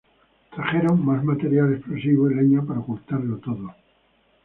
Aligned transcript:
Trajeron 0.55 1.05
más 1.05 1.23
material 1.23 1.73
explosivo 1.73 2.31
y 2.31 2.33
leña 2.33 2.63
para 2.63 2.79
ocultarlo 2.79 3.37
todo. 3.37 3.71